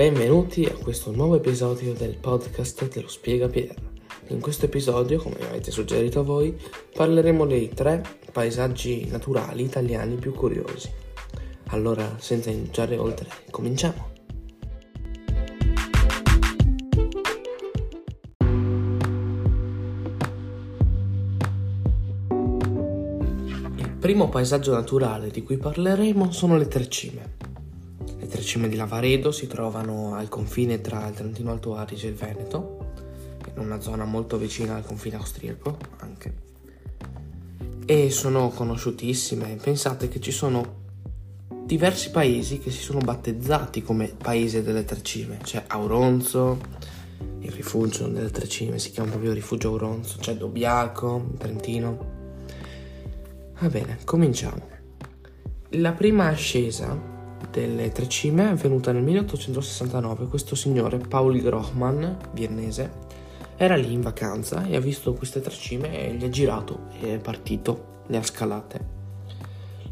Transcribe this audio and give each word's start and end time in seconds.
Benvenuti 0.00 0.64
a 0.64 0.72
questo 0.72 1.10
nuovo 1.10 1.36
episodio 1.36 1.92
del 1.92 2.16
podcast 2.16 2.88
Te 2.88 3.02
lo 3.02 3.08
spiega 3.08 3.48
Pier. 3.48 3.74
In 4.28 4.40
questo 4.40 4.64
episodio, 4.64 5.20
come 5.20 5.36
avete 5.46 5.70
suggerito 5.70 6.24
voi, 6.24 6.58
parleremo 6.94 7.44
dei 7.44 7.68
tre 7.68 8.02
paesaggi 8.32 9.08
naturali 9.10 9.62
italiani 9.62 10.14
più 10.14 10.32
curiosi. 10.32 10.90
Allora, 11.66 12.16
senza 12.18 12.48
iniziare 12.48 12.96
oltre, 12.96 13.28
cominciamo! 13.50 14.08
Il 23.76 23.96
primo 23.98 24.30
paesaggio 24.30 24.72
naturale 24.72 25.28
di 25.28 25.42
cui 25.42 25.58
parleremo 25.58 26.32
sono 26.32 26.56
le 26.56 26.68
tre 26.68 26.88
cime 26.88 27.49
tre 28.30 28.40
cime 28.40 28.68
di 28.68 28.76
Lavaredo 28.76 29.32
si 29.32 29.46
trovano 29.46 30.14
al 30.14 30.28
confine 30.28 30.80
tra 30.80 31.06
il 31.06 31.14
Trentino 31.14 31.50
Alto 31.50 31.74
Adige 31.74 32.06
e 32.06 32.10
il 32.10 32.16
Veneto, 32.16 32.92
in 33.54 33.58
una 33.58 33.80
zona 33.80 34.04
molto 34.04 34.38
vicina 34.38 34.76
al 34.76 34.86
confine 34.86 35.16
austriaco 35.16 35.76
anche. 35.98 36.48
E 37.84 38.10
sono 38.10 38.48
conosciutissime. 38.50 39.58
Pensate 39.60 40.08
che 40.08 40.20
ci 40.20 40.30
sono 40.30 40.78
diversi 41.64 42.10
paesi 42.10 42.60
che 42.60 42.70
si 42.70 42.80
sono 42.80 43.00
battezzati 43.00 43.82
come 43.82 44.14
paese 44.16 44.62
delle 44.62 44.84
tre 44.84 45.02
cime. 45.02 45.38
C'è 45.42 45.64
Auronzo, 45.66 46.58
il 47.40 47.50
rifugio 47.50 48.06
delle 48.06 48.30
tre 48.30 48.48
cime 48.48 48.78
si 48.78 48.90
chiama 48.90 49.10
proprio 49.10 49.32
rifugio 49.32 49.70
Auronzo, 49.70 50.18
c'è 50.20 50.36
Dobbiaco, 50.36 51.32
Trentino. 51.36 52.18
Va 53.58 53.68
bene, 53.68 53.98
cominciamo. 54.04 54.68
La 55.70 55.92
prima 55.92 56.28
ascesa 56.28 57.18
delle 57.50 57.90
tre 57.90 58.08
cime 58.08 58.44
è 58.44 58.50
avvenuta 58.50 58.92
nel 58.92 59.02
1869. 59.02 60.26
Questo 60.26 60.54
signore, 60.54 60.98
Paul 60.98 61.40
Grohmann, 61.40 62.04
viennese, 62.32 62.90
era 63.56 63.76
lì 63.76 63.92
in 63.92 64.00
vacanza 64.00 64.64
e 64.64 64.76
ha 64.76 64.80
visto 64.80 65.12
queste 65.14 65.40
tre 65.40 65.52
cime 65.52 66.06
e 66.06 66.14
gli 66.14 66.24
ha 66.24 66.28
girato 66.28 66.88
e 67.00 67.14
è 67.14 67.18
partito, 67.18 68.02
le 68.06 68.16
ha 68.16 68.22
scalate. 68.22 68.98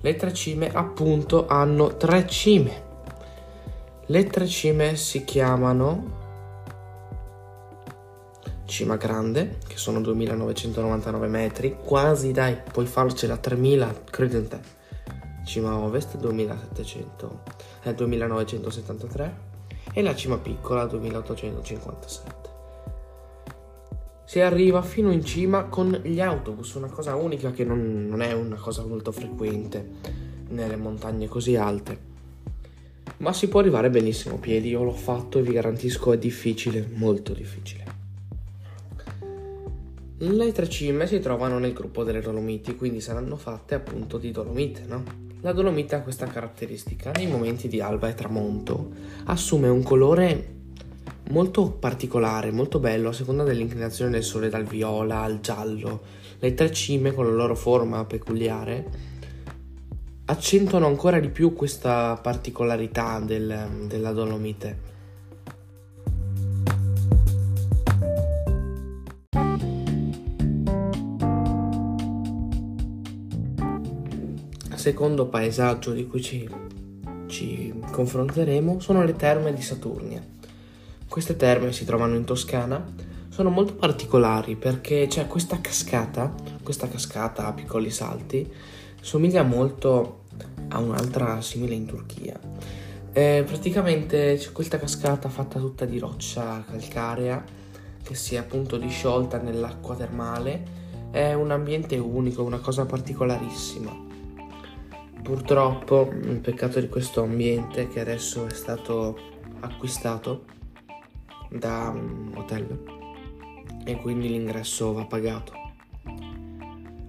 Le 0.00 0.14
tre 0.16 0.32
cime 0.32 0.70
appunto 0.72 1.46
hanno 1.46 1.96
tre 1.96 2.26
cime. 2.26 2.84
Le 4.06 4.24
tre 4.26 4.46
cime 4.46 4.96
si 4.96 5.24
chiamano 5.24 6.14
Cima 8.66 8.96
Grande, 8.96 9.58
che 9.66 9.76
sono 9.76 10.00
2999 10.00 11.28
metri, 11.28 11.76
quasi 11.82 12.32
dai, 12.32 12.56
puoi 12.72 12.86
farcela 12.86 13.34
a 13.34 13.38
3000, 13.38 14.02
credo 14.10 14.36
in 14.36 14.48
te 14.48 14.75
cima 15.46 15.78
ovest 15.78 16.18
2700, 16.18 17.42
eh, 17.84 17.94
2973 17.94 19.54
e 19.92 20.02
la 20.02 20.14
cima 20.14 20.36
piccola 20.38 20.84
2857. 20.84 22.54
Si 24.24 24.40
arriva 24.40 24.82
fino 24.82 25.12
in 25.12 25.24
cima 25.24 25.66
con 25.66 26.00
gli 26.02 26.20
autobus, 26.20 26.74
una 26.74 26.88
cosa 26.88 27.14
unica 27.14 27.52
che 27.52 27.64
non, 27.64 28.06
non 28.08 28.22
è 28.22 28.32
una 28.32 28.56
cosa 28.56 28.84
molto 28.84 29.12
frequente 29.12 29.88
nelle 30.48 30.76
montagne 30.76 31.28
così 31.28 31.54
alte. 31.54 32.14
Ma 33.18 33.32
si 33.32 33.48
può 33.48 33.60
arrivare 33.60 33.88
benissimo 33.88 34.34
a 34.34 34.38
piedi, 34.38 34.70
io 34.70 34.82
l'ho 34.82 34.90
fatto 34.90 35.38
e 35.38 35.42
vi 35.42 35.52
garantisco 35.52 36.12
è 36.12 36.18
difficile, 36.18 36.86
molto 36.94 37.32
difficile. 37.32 37.84
Le 40.18 40.52
tre 40.52 40.68
cime 40.68 41.06
si 41.06 41.20
trovano 41.20 41.58
nel 41.58 41.72
gruppo 41.72 42.02
delle 42.02 42.20
Dolomiti, 42.20 42.74
quindi 42.74 43.00
saranno 43.00 43.36
fatte 43.36 43.74
appunto 43.74 44.18
di 44.18 44.32
Dolomite, 44.32 44.84
no? 44.86 45.25
La 45.40 45.52
dolomite 45.52 45.94
ha 45.94 46.00
questa 46.00 46.26
caratteristica, 46.26 47.12
nei 47.12 47.26
momenti 47.26 47.68
di 47.68 47.80
alba 47.80 48.08
e 48.08 48.14
tramonto 48.14 48.90
assume 49.24 49.68
un 49.68 49.82
colore 49.82 50.54
molto 51.30 51.70
particolare, 51.70 52.50
molto 52.50 52.78
bello 52.78 53.10
a 53.10 53.12
seconda 53.12 53.42
dell'inclinazione 53.42 54.10
del 54.10 54.24
sole 54.24 54.48
dal 54.48 54.64
viola 54.64 55.20
al 55.20 55.40
giallo. 55.40 56.02
Le 56.38 56.54
tre 56.54 56.72
cime 56.72 57.12
con 57.12 57.26
la 57.26 57.32
loro 57.32 57.54
forma 57.54 58.04
peculiare 58.04 59.14
accentuano 60.26 60.86
ancora 60.86 61.20
di 61.20 61.28
più 61.28 61.52
questa 61.52 62.18
particolarità 62.20 63.20
del, 63.20 63.86
della 63.86 64.12
dolomite. 64.12 64.94
Secondo 74.86 75.26
paesaggio 75.26 75.90
di 75.90 76.06
cui 76.06 76.22
ci, 76.22 76.48
ci 77.26 77.74
confronteremo 77.90 78.78
sono 78.78 79.02
le 79.02 79.16
terme 79.16 79.52
di 79.52 79.60
Saturnia. 79.60 80.24
Queste 81.08 81.34
terme 81.34 81.72
si 81.72 81.84
trovano 81.84 82.14
in 82.14 82.22
Toscana, 82.22 82.86
sono 83.28 83.50
molto 83.50 83.74
particolari 83.74 84.54
perché 84.54 85.08
c'è 85.08 85.26
questa 85.26 85.60
cascata, 85.60 86.32
questa 86.62 86.86
cascata 86.86 87.48
a 87.48 87.52
piccoli 87.52 87.90
salti, 87.90 88.48
somiglia 89.00 89.42
molto 89.42 90.20
a 90.68 90.78
un'altra 90.78 91.40
simile 91.40 91.74
in 91.74 91.86
Turchia. 91.86 92.38
Eh, 93.12 93.42
praticamente 93.44 94.36
c'è 94.38 94.52
questa 94.52 94.78
cascata 94.78 95.28
fatta 95.28 95.58
tutta 95.58 95.84
di 95.84 95.98
roccia 95.98 96.64
calcarea 96.64 97.44
che 98.04 98.14
si 98.14 98.36
è 98.36 98.38
appunto 98.38 98.76
disciolta 98.76 99.38
nell'acqua 99.38 99.96
termale. 99.96 100.62
È 101.10 101.32
un 101.32 101.50
ambiente 101.50 101.98
unico, 101.98 102.44
una 102.44 102.60
cosa 102.60 102.86
particolarissima. 102.86 104.04
Purtroppo 105.26 106.08
il 106.22 106.38
peccato 106.38 106.78
di 106.78 106.88
questo 106.88 107.24
ambiente 107.24 107.88
che 107.88 107.98
adesso 107.98 108.46
è 108.46 108.52
stato 108.52 109.18
acquistato 109.58 110.44
da 111.50 111.92
un 111.92 112.30
hotel 112.32 112.84
e 113.84 113.96
quindi 113.96 114.28
l'ingresso 114.28 114.92
va 114.92 115.04
pagato. 115.04 115.52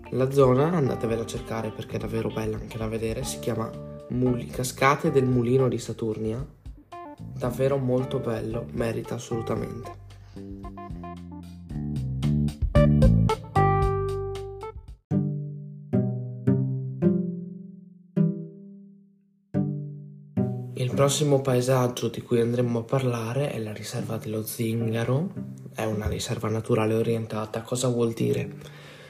La 0.10 0.32
zona 0.32 0.72
andatevela 0.72 1.22
a 1.22 1.26
cercare 1.28 1.70
perché 1.70 1.98
è 1.98 2.00
davvero 2.00 2.30
bella 2.30 2.58
anche 2.58 2.80
da 2.80 2.88
vedere, 2.88 3.24
si 3.24 3.38
chiama 3.38 3.70
Muli, 4.10 4.48
Cascate 4.48 5.12
del 5.12 5.26
Mulino 5.26 5.68
di 5.68 5.78
Saturnia. 5.78 6.44
Davvero 7.38 7.78
molto 7.78 8.18
bello, 8.18 8.66
merita 8.72 9.14
assolutamente. 9.14 10.07
Prossimo 20.98 21.42
paesaggio 21.42 22.08
di 22.08 22.24
cui 22.24 22.42
andremo 22.42 22.80
a 22.80 22.84
parlare 22.84 23.52
è 23.52 23.60
la 23.60 23.72
riserva 23.72 24.18
dello 24.18 24.44
Zingaro, 24.44 25.30
è 25.76 25.86
una 25.86 26.08
riserva 26.08 26.50
naturale 26.50 26.96
orientata. 26.96 27.62
Cosa 27.62 27.88
vuol 27.88 28.14
dire? 28.14 28.52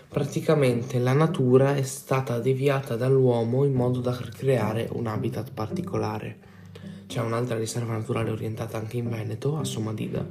Praticamente 0.09 1.00
la 1.00 1.14
natura 1.14 1.75
è 1.75 1.84
stata 1.84 2.40
deviata 2.40 2.98
dall'uomo 2.98 3.64
in 3.64 3.72
modo 3.72 4.02
da 4.02 4.12
creare 4.12 4.90
un 4.92 5.08
habitat 5.08 5.53
particolare. 5.53 6.38
C'è 7.08 7.22
un'altra 7.22 7.58
riserva 7.58 7.94
naturale 7.94 8.31
orientata 8.31 8.78
anche 8.78 8.98
in 8.98 9.09
Veneto, 9.09 9.58
a 9.58 9.64
Somadida. 9.64 10.28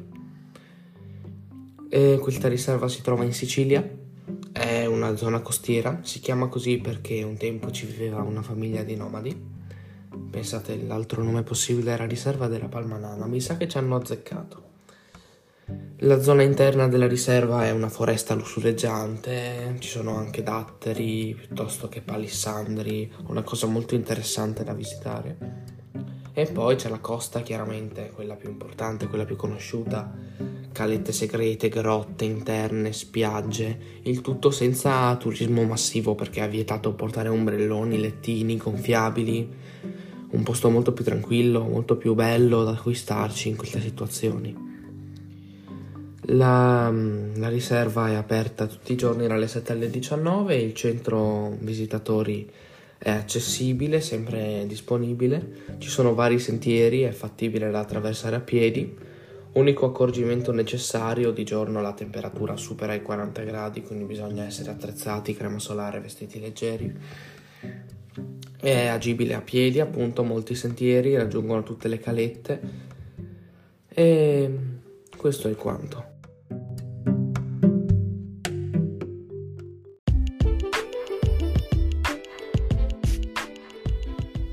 E 1.88 2.19
questa 2.21 2.49
riserva 2.49 2.87
si 2.87 3.00
trova 3.00 3.25
in 3.25 3.33
Sicilia, 3.33 3.83
è 4.53 4.84
una 4.84 5.17
zona 5.17 5.41
costiera, 5.41 6.00
si 6.03 6.21
chiama 6.21 6.49
così 6.49 6.77
perché 6.77 7.23
un 7.23 7.38
tempo 7.38 7.71
ci 7.71 7.87
viveva 7.87 8.21
una 8.21 8.43
famiglia 8.43 8.83
di 8.83 8.94
nomadi 8.94 9.55
Pensate, 10.37 10.77
l'altro 10.83 11.23
nome 11.23 11.43
possibile 11.43 11.93
era 11.93 12.05
riserva 12.05 12.47
della 12.47 12.67
Palmanana. 12.69 13.25
Mi 13.25 13.41
sa 13.41 13.57
che 13.57 13.67
ci 13.67 13.79
hanno 13.79 13.97
azzeccato. 13.97 14.65
La 16.01 16.21
zona 16.21 16.43
interna 16.43 16.89
della 16.89 17.09
riserva 17.09 17.65
è 17.65 17.71
una 17.71 17.89
foresta 17.89 18.35
lussureggiante, 18.35 19.77
ci 19.79 19.89
sono 19.89 20.15
anche 20.15 20.43
datteri 20.43 21.35
piuttosto 21.35 21.89
che 21.89 22.03
palissandri, 22.03 23.11
una 23.29 23.41
cosa 23.41 23.67
molto 23.67 23.95
interessante 23.95 24.63
da 24.63 24.75
visitare. 24.75 25.38
E 26.35 26.44
poi 26.53 26.77
c'è 26.77 26.91
la 26.91 27.00
costa, 27.00 27.41
chiaramente 27.41 28.11
quella 28.11 28.35
più 28.35 28.50
importante, 28.50 29.09
quella 29.09 29.25
più 29.25 29.37
conosciuta, 29.37 30.15
calette 30.71 31.12
segrete, 31.12 31.71
grotte 31.71 32.27
interne, 32.27 32.93
spiagge, 32.93 34.00
il 34.03 34.21
tutto 34.21 34.50
senza 34.50 35.17
turismo 35.17 35.62
massivo 35.62 36.15
perché 36.15 36.44
è 36.44 36.49
vietato 36.50 36.93
portare 36.93 37.31
ombrelloni, 37.31 37.99
lettini 37.99 38.59
gonfiabili, 38.59 39.65
un 40.31 40.43
posto 40.43 40.70
molto 40.70 40.93
più 40.93 41.05
tranquillo, 41.05 41.62
molto 41.62 41.96
più 41.96 42.14
bello 42.14 42.64
da 42.64 42.75
cui 42.75 42.94
starci 42.94 43.49
in 43.49 43.56
queste 43.56 43.81
situazioni. 43.81 44.64
La, 46.28 46.90
la, 46.90 47.49
riserva 47.49 48.08
è 48.08 48.14
aperta 48.14 48.67
tutti 48.67 48.93
i 48.93 48.96
giorni 48.96 49.28
dalle 49.28 49.46
7 49.46 49.73
alle 49.73 49.88
19, 49.88 50.56
il 50.56 50.75
centro 50.75 51.56
visitatori 51.61 52.50
è 52.99 53.11
accessibile, 53.11 54.00
sempre 54.00 54.64
disponibile, 54.67 55.76
ci 55.78 55.88
sono 55.88 56.14
vari 56.14 56.40
sentieri, 56.40 57.02
è 57.02 57.12
fattibile 57.12 57.70
da 57.70 57.79
attraversare 57.79 58.34
a 58.34 58.40
piedi. 58.40 59.14
Unico 59.52 59.87
accorgimento 59.87 60.52
necessario, 60.52 61.31
di 61.31 61.44
giorno 61.44 61.81
la 61.81 61.93
temperatura 61.93 62.56
supera 62.56 62.93
i 62.93 63.02
40 63.02 63.43
gradi, 63.43 63.82
quindi 63.82 64.05
bisogna 64.05 64.44
essere 64.44 64.70
attrezzati, 64.70 65.34
crema 65.34 65.61
solare, 65.61 66.00
vestiti 66.00 66.40
leggeri. 66.40 66.94
È 68.67 68.89
agibile 68.89 69.35
a 69.35 69.41
piedi, 69.41 69.79
appunto, 69.79 70.25
molti 70.25 70.57
sentieri 70.57 71.15
raggiungono 71.15 71.63
tutte 71.63 71.87
le 71.87 72.01
calette. 72.01 72.61
E 73.87 74.59
questo 75.17 75.47
è 75.47 75.55
quanto. 75.55 76.05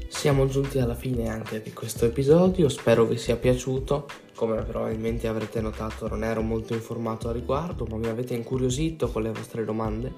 Siamo 0.10 0.46
giunti 0.46 0.78
alla 0.78 0.94
fine 0.94 1.28
anche 1.28 1.64
di 1.64 1.74
questo 1.74 2.06
episodio, 2.06 2.70
spero 2.70 3.06
vi 3.06 3.18
sia 3.18 3.38
piaciuto. 3.38 4.06
Come 4.36 4.62
probabilmente 4.62 5.28
avrete 5.28 5.60
notato 5.60 6.08
non 6.08 6.24
ero 6.24 6.44
molto 6.44 6.76
informato 6.76 7.30
a 7.30 7.32
riguardo, 7.32 7.88
ma 7.88 7.98
mi 7.98 8.10
avete 8.10 8.36
incuriosito 8.36 9.10
con 9.10 9.24
le 9.24 9.32
vostre 9.32 9.66
domande 9.66 10.14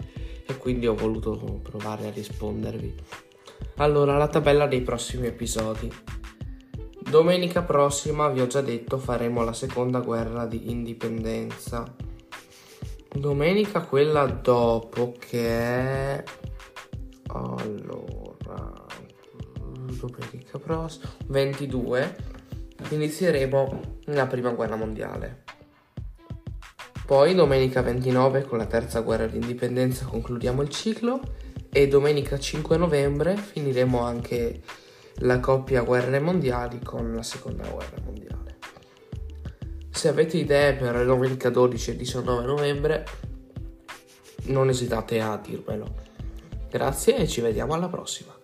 e 0.46 0.58
quindi 0.58 0.86
ho 0.86 0.96
voluto 0.96 1.62
provare 1.64 2.08
a 2.08 2.12
rispondervi. 2.12 3.34
Allora, 3.78 4.18
la 4.18 4.28
tabella 4.28 4.68
dei 4.68 4.82
prossimi 4.82 5.28
episodi. 5.28 5.92
Domenica 7.10 7.62
prossima, 7.62 8.30
vi 8.30 8.42
ho 8.42 8.48
già 8.48 8.62
detto, 8.62 8.98
faremo 8.98 9.44
la 9.44 9.54
seconda 9.54 10.00
guerra 10.00 10.46
di 10.46 10.72
indipendenza. 10.72 11.96
Domenica 13.12 13.82
quella 13.82 14.26
dopo 14.26 15.14
che 15.18 15.48
è... 15.48 16.24
Allora 17.28 18.16
domenica 19.96 20.60
prossima 20.60 21.10
22 21.28 22.16
inizieremo 22.90 23.80
la 24.06 24.28
prima 24.28 24.52
guerra 24.52 24.76
mondiale 24.76 25.44
poi 27.06 27.34
domenica 27.36 27.82
29 27.82 28.44
con 28.44 28.58
la 28.58 28.66
terza 28.66 29.02
guerra 29.02 29.28
d'indipendenza 29.28 30.06
concludiamo 30.06 30.62
il 30.62 30.70
ciclo 30.70 31.20
e 31.78 31.90
domenica 31.90 32.40
5 32.40 32.78
novembre 32.78 33.36
finiremo 33.36 34.00
anche 34.00 34.62
la 35.16 35.42
coppia 35.42 35.82
guerre 35.82 36.22
mondiali 36.22 36.80
con 36.82 37.14
la 37.14 37.22
seconda 37.22 37.68
guerra 37.68 37.98
mondiale. 38.02 38.56
Se 39.90 40.08
avete 40.08 40.38
idee 40.38 40.76
per 40.76 41.06
domenica 41.06 41.50
12 41.50 41.92
e 41.92 41.96
19 41.98 42.46
novembre 42.46 43.06
non 44.44 44.70
esitate 44.70 45.20
a 45.20 45.36
dirmelo. 45.36 45.94
Grazie 46.70 47.18
e 47.18 47.28
ci 47.28 47.42
vediamo 47.42 47.74
alla 47.74 47.90
prossima 47.90 48.35